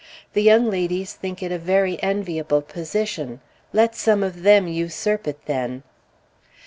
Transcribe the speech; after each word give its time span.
The 0.33 0.41
young 0.41 0.67
ladies 0.67 1.13
think 1.13 1.43
it 1.43 1.51
a 1.51 1.59
very 1.59 2.01
enviable 2.01 2.63
position. 2.63 3.39
Let 3.71 3.93
some 3.95 4.23
of 4.23 4.41
them 4.41 4.67
usurp 4.67 5.27
it, 5.27 5.45
then! 5.45 5.83